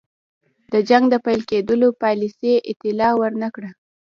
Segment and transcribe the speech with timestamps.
[0.71, 3.71] د جنګ د پیل کېدلو پالیسۍ اطلاع ور نه کړه.